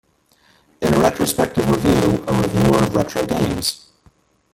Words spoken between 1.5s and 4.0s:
review, a reviewer of Retro Games!